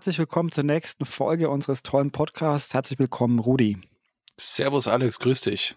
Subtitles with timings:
[0.00, 2.72] herzlich willkommen zur nächsten Folge unseres tollen Podcasts.
[2.72, 3.76] Herzlich willkommen, Rudi.
[4.38, 5.76] Servus Alex, grüß dich.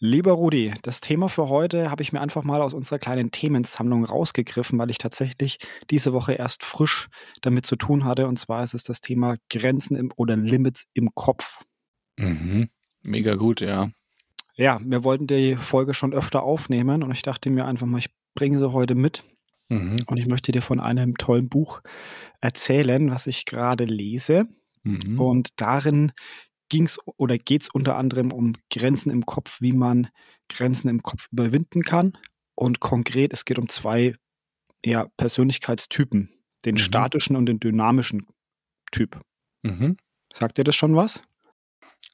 [0.00, 4.04] Lieber Rudi, das Thema für heute habe ich mir einfach mal aus unserer kleinen Themensammlung
[4.04, 5.58] rausgegriffen, weil ich tatsächlich
[5.88, 7.06] diese Woche erst frisch
[7.42, 8.26] damit zu tun hatte.
[8.26, 11.62] Und zwar ist es das Thema Grenzen im, oder Limits im Kopf.
[12.16, 12.68] Mhm.
[13.04, 13.88] Mega gut, ja.
[14.56, 18.10] Ja, wir wollten die Folge schon öfter aufnehmen und ich dachte mir einfach mal, ich
[18.34, 19.22] bringe sie heute mit.
[19.68, 19.96] Mhm.
[20.06, 21.80] Und ich möchte dir von einem tollen Buch
[22.40, 24.44] erzählen, was ich gerade lese.
[24.82, 25.20] Mhm.
[25.20, 26.12] Und darin
[26.68, 30.08] ging es oder geht es unter anderem um Grenzen im Kopf, wie man
[30.48, 32.16] Grenzen im Kopf überwinden kann.
[32.54, 34.14] Und konkret, es geht um zwei
[34.84, 36.30] ja, Persönlichkeitstypen,
[36.64, 36.78] den mhm.
[36.78, 38.26] statischen und den dynamischen
[38.92, 39.20] Typ.
[39.62, 39.96] Mhm.
[40.32, 41.22] Sagt dir das schon was?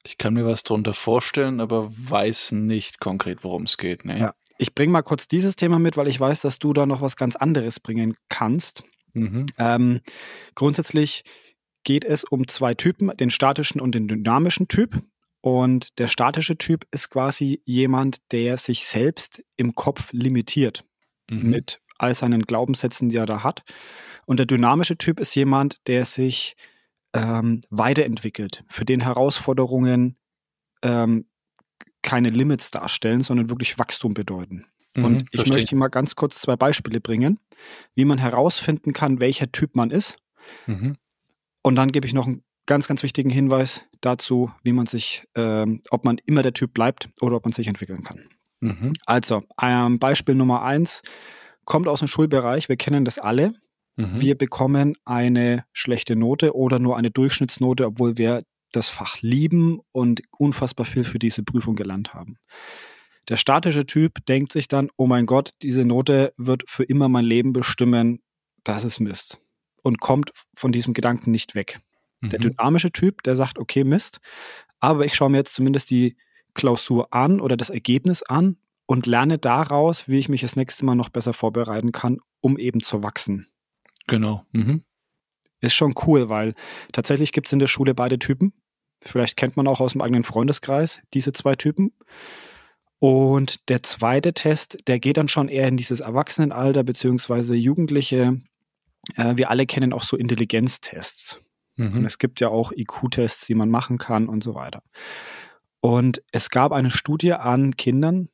[0.03, 4.05] Ich kann mir was darunter vorstellen, aber weiß nicht konkret, worum es geht.
[4.05, 4.19] Nee.
[4.19, 4.33] Ja.
[4.61, 7.15] Ich bringe mal kurz dieses Thema mit, weil ich weiß, dass du da noch was
[7.15, 8.83] ganz anderes bringen kannst.
[9.13, 9.47] Mhm.
[9.57, 10.01] Ähm,
[10.53, 11.23] grundsätzlich
[11.83, 15.01] geht es um zwei Typen, den statischen und den dynamischen Typ.
[15.41, 20.85] Und der statische Typ ist quasi jemand, der sich selbst im Kopf limitiert
[21.31, 21.49] mhm.
[21.49, 23.63] mit all seinen Glaubenssätzen, die er da hat.
[24.27, 26.55] Und der dynamische Typ ist jemand, der sich
[27.13, 30.17] ähm, weiterentwickelt, für den Herausforderungen
[30.83, 31.25] ähm,
[32.01, 34.65] keine Limits darstellen, sondern wirklich Wachstum bedeuten.
[34.95, 35.57] Mhm, und ich verstehe.
[35.57, 37.39] möchte mal ganz kurz zwei Beispiele bringen,
[37.95, 40.17] wie man herausfinden kann, welcher Typ man ist.
[40.67, 40.97] Mhm.
[41.61, 45.81] Und dann gebe ich noch einen ganz, ganz wichtigen Hinweis dazu, wie man sich, ähm,
[45.89, 48.21] ob man immer der Typ bleibt oder ob man sich entwickeln kann.
[48.59, 48.93] Mhm.
[49.05, 51.01] Also, ähm, Beispiel Nummer eins
[51.65, 52.69] kommt aus dem Schulbereich.
[52.69, 53.53] Wir kennen das alle.
[53.95, 54.21] Mhm.
[54.21, 60.21] Wir bekommen eine schlechte Note oder nur eine Durchschnittsnote, obwohl wir das Fach lieben und
[60.37, 62.37] unfassbar viel für diese Prüfung gelernt haben.
[63.29, 67.25] Der statische Typ denkt sich dann, oh mein Gott, diese Note wird für immer mein
[67.25, 68.21] Leben bestimmen,
[68.63, 69.39] das ist Mist.
[69.83, 71.79] Und kommt von diesem Gedanken nicht weg.
[72.21, 72.29] Mhm.
[72.29, 74.19] Der dynamische Typ, der sagt, okay, Mist,
[74.79, 76.15] aber ich schaue mir jetzt zumindest die
[76.53, 80.95] Klausur an oder das Ergebnis an und lerne daraus, wie ich mich das nächste Mal
[80.95, 83.47] noch besser vorbereiten kann, um eben zu wachsen.
[84.07, 84.45] Genau.
[84.51, 84.83] Mhm.
[85.61, 86.55] Ist schon cool, weil
[86.91, 88.51] tatsächlich gibt es in der Schule beide Typen.
[89.01, 91.91] Vielleicht kennt man auch aus dem eigenen Freundeskreis diese zwei Typen.
[92.99, 98.39] Und der zweite Test, der geht dann schon eher in dieses Erwachsenenalter beziehungsweise Jugendliche.
[99.15, 101.41] Äh, wir alle kennen auch so Intelligenztests.
[101.77, 101.97] Mhm.
[101.97, 104.83] Und es gibt ja auch IQ-Tests, die man machen kann und so weiter.
[105.79, 108.29] Und es gab eine Studie an Kindern,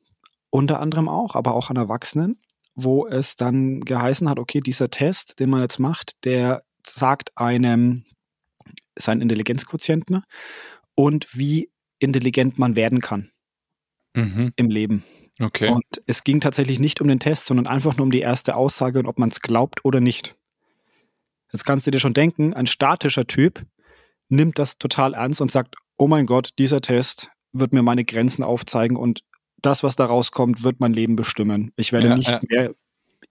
[0.50, 2.40] unter anderem auch, aber auch an Erwachsenen,
[2.74, 8.04] wo es dann geheißen hat, okay, dieser Test, den man jetzt macht, der sagt einem
[8.98, 10.22] sein Intelligenzquotienten
[10.94, 13.30] und wie intelligent man werden kann
[14.14, 14.52] mhm.
[14.56, 15.04] im Leben.
[15.40, 15.68] Okay.
[15.68, 18.98] Und es ging tatsächlich nicht um den Test, sondern einfach nur um die erste Aussage
[18.98, 20.36] und ob man es glaubt oder nicht.
[21.52, 23.64] Jetzt kannst du dir schon denken, ein statischer Typ
[24.28, 28.42] nimmt das total ernst und sagt, oh mein Gott, dieser Test wird mir meine Grenzen
[28.42, 29.22] aufzeigen und
[29.60, 31.72] das, was da rauskommt, wird mein Leben bestimmen.
[31.76, 32.40] Ich werde ja, nicht ja.
[32.48, 32.74] mehr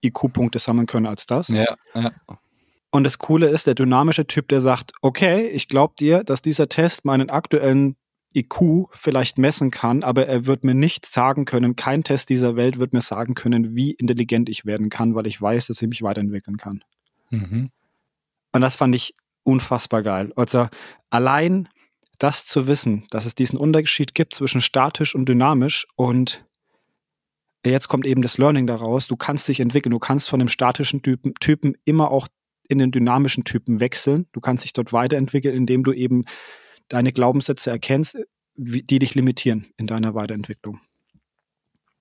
[0.04, 1.48] IQ-Punkte sammeln können als das.
[1.48, 2.12] Ja, ja.
[2.90, 6.68] Und das Coole ist, der dynamische Typ, der sagt, okay, ich glaube dir, dass dieser
[6.68, 7.96] Test meinen aktuellen
[8.34, 12.78] IQ vielleicht messen kann, aber er wird mir nicht sagen können, kein Test dieser Welt
[12.78, 16.02] wird mir sagen können, wie intelligent ich werden kann, weil ich weiß, dass ich mich
[16.02, 16.84] weiterentwickeln kann.
[17.30, 17.70] Mhm.
[18.52, 20.32] Und das fand ich unfassbar geil.
[20.36, 20.68] Also
[21.10, 21.68] allein
[22.18, 26.44] das zu wissen, dass es diesen Unterschied gibt zwischen statisch und dynamisch und
[27.64, 31.02] jetzt kommt eben das Learning daraus, du kannst dich entwickeln, du kannst von dem statischen
[31.02, 32.28] Typen, Typen immer auch
[32.68, 34.26] in den dynamischen Typen wechseln.
[34.32, 36.24] Du kannst dich dort weiterentwickeln, indem du eben
[36.88, 38.18] deine Glaubenssätze erkennst,
[38.56, 40.80] die dich limitieren in deiner Weiterentwicklung.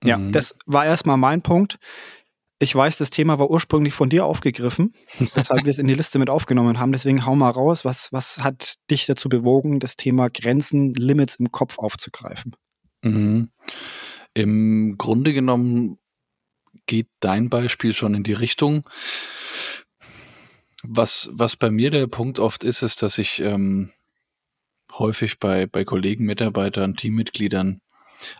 [0.04, 0.32] Ja, mhm.
[0.32, 1.80] das war erstmal mein Punkt.
[2.60, 4.94] Ich weiß, das Thema war ursprünglich von dir aufgegriffen,
[5.36, 6.92] weshalb wir es in die Liste mit aufgenommen haben.
[6.92, 7.86] Deswegen hau mal raus.
[7.86, 12.56] Was, was hat dich dazu bewogen, das Thema Grenzen, Limits im Kopf aufzugreifen?
[13.04, 13.52] Mhm.
[14.34, 16.00] Im Grunde genommen
[16.88, 18.84] geht dein Beispiel schon in die Richtung.
[20.84, 23.92] Was, was bei mir der Punkt oft ist, ist, dass ich ähm,
[24.92, 27.82] häufig bei, bei Kollegen, Mitarbeitern, Teammitgliedern,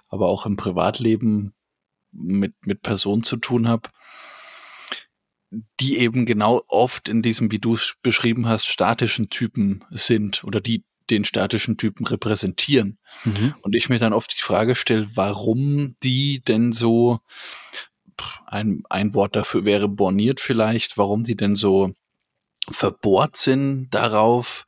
[0.08, 1.54] aber auch im Privatleben
[2.12, 3.90] mit, mit Personen zu tun habe,
[5.80, 10.62] die eben genau oft in diesem, wie du es beschrieben hast, statischen Typen sind oder
[10.62, 13.00] die den statischen Typen repräsentieren.
[13.24, 13.56] Mhm.
[13.62, 17.22] Und ich mir dann oft die Frage stelle, warum die denn so,
[18.46, 21.94] ein, ein Wort dafür wäre borniert vielleicht, warum die denn so
[22.70, 24.66] verbohrt sind darauf,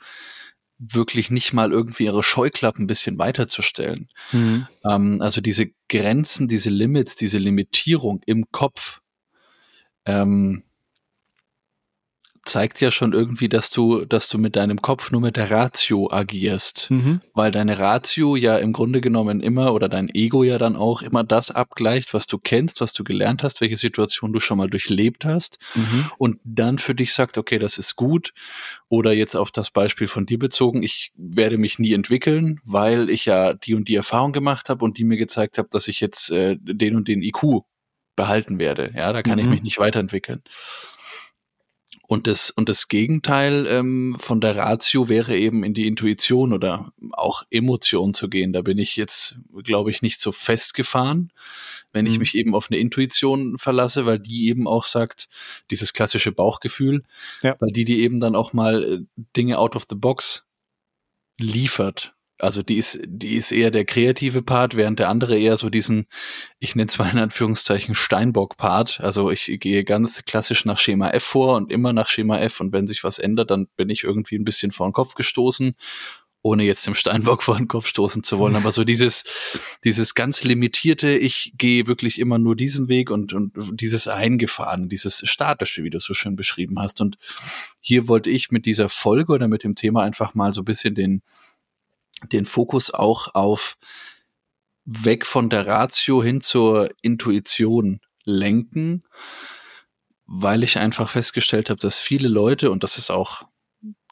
[0.79, 4.09] wirklich nicht mal irgendwie ihre Scheuklappen ein bisschen weiterzustellen.
[4.31, 4.67] Mhm.
[4.85, 9.01] Ähm, also diese Grenzen, diese Limits, diese Limitierung im Kopf
[10.05, 10.63] ähm,
[12.49, 16.11] zeigt ja schon irgendwie, dass du, dass du mit deinem Kopf nur mit der Ratio
[16.11, 16.89] agierst.
[16.89, 17.21] Mhm.
[17.33, 21.23] Weil deine Ratio ja im Grunde genommen immer oder dein Ego ja dann auch immer
[21.23, 25.25] das abgleicht, was du kennst, was du gelernt hast, welche Situation du schon mal durchlebt
[25.25, 26.11] hast mhm.
[26.17, 28.33] und dann für dich sagt, okay, das ist gut.
[28.89, 33.25] Oder jetzt auf das Beispiel von dir bezogen, ich werde mich nie entwickeln, weil ich
[33.25, 36.31] ja die und die Erfahrung gemacht habe und die mir gezeigt habe, dass ich jetzt
[36.31, 37.61] äh, den und den IQ
[38.15, 38.91] behalten werde.
[38.95, 39.45] Ja, da kann mhm.
[39.45, 40.41] ich mich nicht weiterentwickeln.
[42.09, 46.91] Und das, und das Gegenteil ähm, von der Ratio wäre eben in die Intuition oder
[47.11, 48.51] auch Emotion zu gehen.
[48.51, 51.31] Da bin ich jetzt, glaube ich, nicht so festgefahren,
[51.93, 52.19] wenn ich mhm.
[52.21, 55.29] mich eben auf eine Intuition verlasse, weil die eben auch sagt,
[55.69, 57.03] dieses klassische Bauchgefühl,
[57.43, 57.55] ja.
[57.59, 60.47] weil die die eben dann auch mal äh, Dinge out of the box
[61.37, 65.69] liefert also die ist, die ist eher der kreative Part, während der andere eher so
[65.69, 66.07] diesen,
[66.59, 69.01] ich nenne es mal in Anführungszeichen Steinbock-Part.
[69.01, 72.71] Also ich gehe ganz klassisch nach Schema F vor und immer nach Schema F und
[72.71, 75.75] wenn sich was ändert, dann bin ich irgendwie ein bisschen vor den Kopf gestoßen,
[76.41, 78.55] ohne jetzt dem Steinbock vor den Kopf stoßen zu wollen.
[78.55, 79.25] Aber so dieses,
[79.83, 83.51] dieses ganz limitierte, ich gehe wirklich immer nur diesen Weg und, und
[83.81, 87.01] dieses Eingefahren, dieses Statische, wie du es so schön beschrieben hast.
[87.01, 87.17] Und
[87.81, 90.95] hier wollte ich mit dieser Folge oder mit dem Thema einfach mal so ein bisschen
[90.95, 91.21] den,
[92.31, 93.77] den Fokus auch auf
[94.85, 99.03] weg von der Ratio hin zur Intuition lenken,
[100.25, 103.43] weil ich einfach festgestellt habe, dass viele Leute, und das ist auch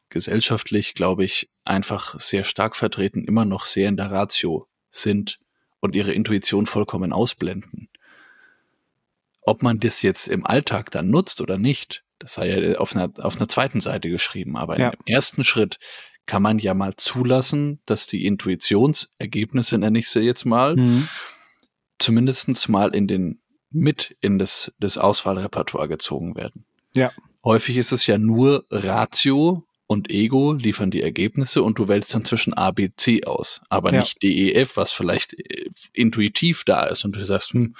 [0.10, 5.40] gesellschaftlich, glaube ich, einfach sehr stark vertreten, immer noch sehr in der Ratio sind
[5.80, 7.90] und ihre Intuition vollkommen ausblenden.
[9.42, 13.12] Ob man das jetzt im Alltag dann nutzt oder nicht, das sei ja auf einer,
[13.20, 14.90] auf einer zweiten Seite geschrieben, aber ja.
[14.90, 15.78] im ersten Schritt
[16.28, 21.08] kann man ja mal zulassen, dass die Intuitionsergebnisse, nenne ich sie jetzt mal, mhm.
[21.98, 26.66] zumindestens mal in den mit in das, das Auswahlrepertoire gezogen werden.
[26.94, 27.12] Ja.
[27.44, 32.26] Häufig ist es ja nur Ratio und Ego liefern die Ergebnisse und du wählst dann
[32.26, 34.02] zwischen A, B, C aus, aber ja.
[34.02, 37.76] nicht D, E, F, was vielleicht äh, intuitiv da ist und du sagst, hm,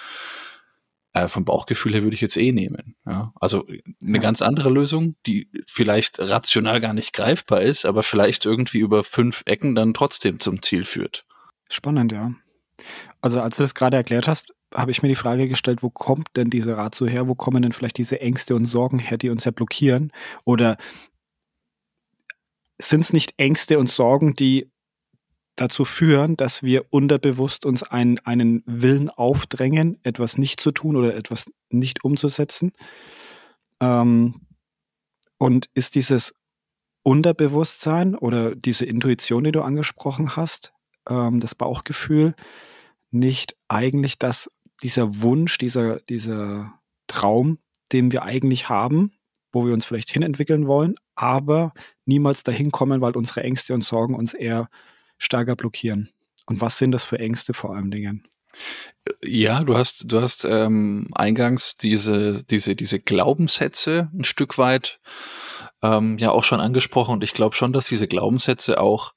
[1.18, 2.96] äh, vom Bauchgefühl her würde ich jetzt eh nehmen.
[3.06, 3.34] Ja?
[3.36, 4.20] Also eine ja.
[4.20, 9.44] ganz andere Lösung, die vielleicht rational gar nicht greifbar ist, aber vielleicht irgendwie über fünf
[9.46, 11.26] Ecken dann trotzdem zum Ziel führt.
[11.70, 12.32] Spannend, ja.
[13.22, 16.30] Also als du das gerade erklärt hast, habe ich mir die Frage gestellt, wo kommt
[16.36, 17.28] denn diese Ratio her?
[17.28, 20.12] Wo kommen denn vielleicht diese Ängste und Sorgen her, die uns ja blockieren?
[20.44, 20.78] Oder
[22.80, 24.70] sind es nicht Ängste und Sorgen, die
[25.58, 31.16] dazu führen, dass wir unterbewusst uns einen, einen Willen aufdrängen, etwas nicht zu tun oder
[31.16, 32.72] etwas nicht umzusetzen.
[33.82, 34.42] Ähm,
[35.38, 36.34] und ist dieses
[37.04, 40.74] Unterbewusstsein oder diese Intuition, die du angesprochen hast,
[41.10, 42.34] ähm, das Bauchgefühl,
[43.12, 44.50] nicht eigentlich das,
[44.84, 46.74] dieser Wunsch, dieser, dieser
[47.08, 47.60] Traum,
[47.92, 49.14] den wir eigentlich haben,
[49.52, 51.74] wo wir uns vielleicht hinentwickeln wollen, aber
[52.06, 54.70] niemals dahin kommen, weil unsere Ängste und Sorgen uns eher
[55.18, 56.10] stärker blockieren?
[56.46, 58.28] Und was sind das für Ängste vor allem Dingen?
[59.24, 65.00] Ja, du hast, du hast ähm, eingangs diese, diese, diese Glaubenssätze ein Stück weit
[65.84, 69.14] ähm, ja auch schon angesprochen und ich glaube schon, dass diese Glaubenssätze auch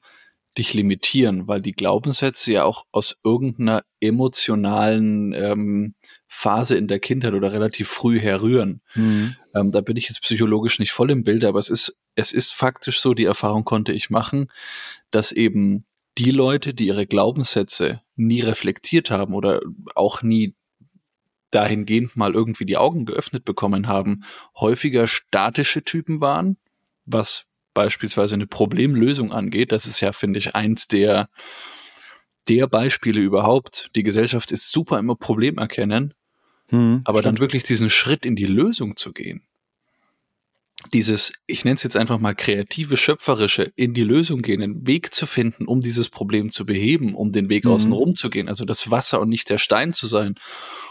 [0.59, 5.95] dich limitieren, weil die Glaubenssätze ja auch aus irgendeiner emotionalen ähm,
[6.27, 8.83] Phase in der Kindheit oder relativ früh herrühren.
[8.95, 9.37] Mhm.
[9.55, 12.53] Ähm, da bin ich jetzt psychologisch nicht voll im Bilde, aber es ist, es ist
[12.53, 14.51] faktisch so, die Erfahrung konnte ich machen,
[15.11, 15.85] dass eben
[16.21, 19.63] die Leute, die ihre Glaubenssätze nie reflektiert haben oder
[19.95, 20.55] auch nie
[21.51, 24.23] dahingehend mal irgendwie die Augen geöffnet bekommen haben,
[24.55, 26.59] häufiger statische Typen waren,
[27.07, 29.73] was beispielsweise eine Problemlösung angeht.
[29.73, 31.31] Das ist ja, finde ich, eins der,
[32.51, 33.89] der Beispiele überhaupt.
[33.97, 36.13] Die Gesellschaft ist super immer Problem erkennen,
[36.69, 37.39] hm, aber stimmt.
[37.39, 39.47] dann wirklich diesen Schritt in die Lösung zu gehen
[40.93, 45.15] dieses, ich nenne es jetzt einfach mal kreative, schöpferische, in die Lösung gehen, einen Weg
[45.15, 47.73] zu finden, um dieses Problem zu beheben, um den Weg mhm.
[47.73, 50.35] außen rum zu gehen, also das Wasser und nicht der Stein zu sein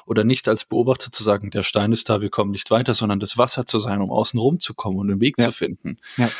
[0.05, 3.19] oder nicht als Beobachter zu sagen, der Stein ist da, wir kommen nicht weiter, sondern
[3.19, 5.45] das Wasser zu sein, um außen rum zu kommen und den Weg ja.
[5.45, 5.97] zu finden.
[6.17, 6.31] Ja.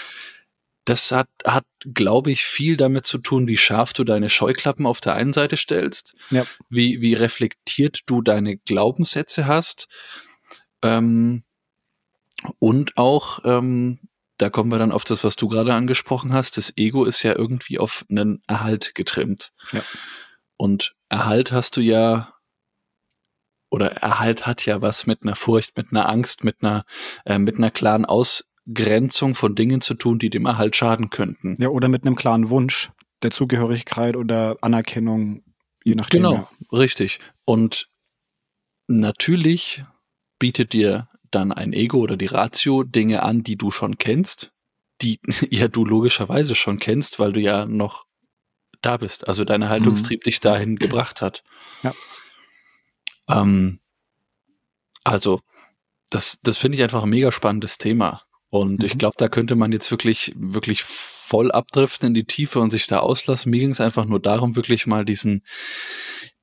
[0.86, 5.02] Das hat, hat, glaube ich, viel damit zu tun, wie scharf du deine Scheuklappen auf
[5.02, 6.46] der einen Seite stellst, ja.
[6.70, 9.88] wie, wie reflektiert du deine Glaubenssätze hast,
[10.82, 11.44] ähm,
[12.60, 14.00] und auch, ähm,
[14.38, 16.58] da kommen wir dann auf das, was du gerade angesprochen hast.
[16.58, 19.52] Das Ego ist ja irgendwie auf einen Erhalt getrimmt.
[19.74, 19.82] Ja.
[20.58, 22.34] Und Erhalt hast du ja,
[23.70, 26.86] oder Erhalt hat ja was mit einer Furcht, mit einer Angst, mit einer,
[27.26, 31.56] äh, mit einer klaren Ausgrenzung von Dingen zu tun, die dem Erhalt schaden könnten.
[31.60, 32.92] Ja, oder mit einem klaren Wunsch
[33.22, 35.44] der Zugehörigkeit oder Anerkennung,
[35.84, 36.24] je nachdem.
[36.24, 36.50] Genau, ja.
[36.72, 37.20] richtig.
[37.46, 37.90] Und
[38.88, 39.84] natürlich
[40.40, 44.52] bietet dir dann ein Ego oder die Ratio Dinge an, die du schon kennst,
[45.02, 45.20] die
[45.50, 48.06] ja du logischerweise schon kennst, weil du ja noch
[48.82, 49.28] da bist.
[49.28, 50.24] Also deine Haltungstrieb mhm.
[50.26, 51.44] dich dahin gebracht hat.
[51.84, 51.94] Ja.
[53.28, 53.80] Ähm,
[55.04, 55.40] also,
[56.10, 58.24] das, das finde ich einfach ein mega spannendes Thema.
[58.50, 58.86] Und mhm.
[58.86, 62.88] ich glaube, da könnte man jetzt wirklich, wirklich voll abdriften in die Tiefe und sich
[62.88, 63.52] da auslassen.
[63.52, 65.44] Mir ging es einfach nur darum, wirklich mal diesen,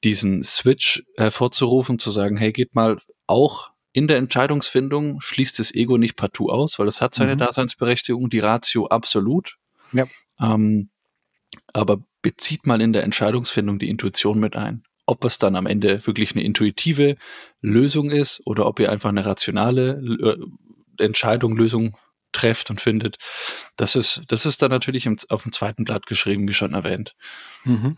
[0.05, 5.97] diesen Switch hervorzurufen, zu sagen, hey, geht mal auch in der Entscheidungsfindung, schließt das Ego
[5.97, 7.39] nicht partout aus, weil es hat seine mhm.
[7.39, 9.57] Daseinsberechtigung, die Ratio absolut.
[9.91, 10.05] Ja.
[10.39, 10.91] Ähm,
[11.73, 14.83] aber bezieht mal in der Entscheidungsfindung die Intuition mit ein.
[15.07, 17.17] Ob es dann am Ende wirklich eine intuitive
[17.63, 19.93] Lösung ist oder ob ihr einfach eine rationale
[20.99, 21.97] äh, Entscheidung, Lösung
[22.33, 23.17] trefft und findet.
[23.77, 27.15] Das ist, das ist dann natürlich im, auf dem zweiten Blatt geschrieben, wie schon erwähnt.
[27.65, 27.97] Mhm.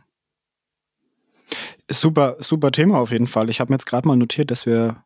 [1.90, 3.50] Super, super Thema auf jeden Fall.
[3.50, 5.02] Ich habe mir jetzt gerade mal notiert, dass wir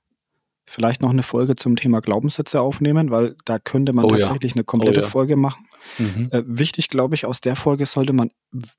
[0.67, 4.57] vielleicht noch eine Folge zum Thema Glaubenssätze aufnehmen, weil da könnte man oh, tatsächlich ja.
[4.57, 5.09] eine komplette oh, ja.
[5.09, 5.69] Folge machen.
[5.99, 6.29] Mhm.
[6.31, 8.31] Äh, wichtig, glaube ich, aus der Folge sollte man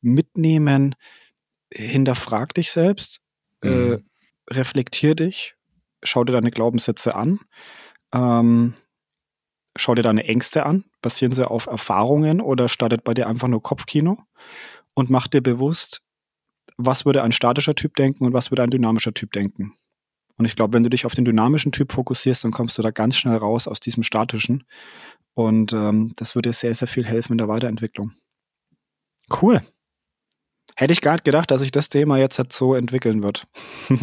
[0.02, 0.96] mitnehmen,
[1.74, 3.22] hinterfrag dich selbst,
[3.62, 3.94] äh, mhm.
[3.94, 4.00] äh,
[4.54, 5.56] reflektier dich,
[6.04, 7.40] schau dir deine Glaubenssätze an,
[8.14, 8.74] ähm,
[9.76, 13.62] schau dir deine Ängste an, basieren sie auf Erfahrungen oder startet bei dir einfach nur
[13.62, 14.20] Kopfkino
[14.94, 16.02] und mach dir bewusst,
[16.78, 19.76] was würde ein statischer Typ denken und was würde ein dynamischer Typ denken.
[20.38, 22.92] Und ich glaube, wenn du dich auf den dynamischen Typ fokussierst, dann kommst du da
[22.92, 24.64] ganz schnell raus aus diesem statischen.
[25.34, 28.14] Und ähm, das würde dir sehr, sehr viel helfen in der Weiterentwicklung.
[29.42, 29.62] Cool.
[30.76, 33.48] Hätte ich gar nicht gedacht, dass sich das Thema jetzt halt so entwickeln wird.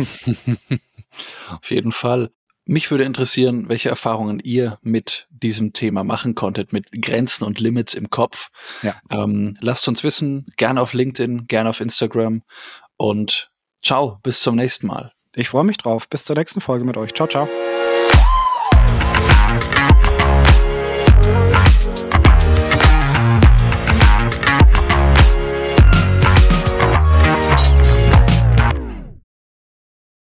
[1.49, 2.31] auf jeden Fall.
[2.65, 7.95] Mich würde interessieren, welche Erfahrungen ihr mit diesem Thema machen konntet, mit Grenzen und Limits
[7.95, 8.51] im Kopf.
[8.83, 9.01] Ja.
[9.11, 12.43] Ähm, lasst uns wissen, gerne auf LinkedIn, gerne auf Instagram
[12.97, 13.51] und
[13.83, 15.13] ciao, bis zum nächsten Mal.
[15.37, 16.09] Ich freue mich drauf.
[16.09, 17.15] Bis zur nächsten Folge mit euch.
[17.15, 17.49] Ciao, ciao.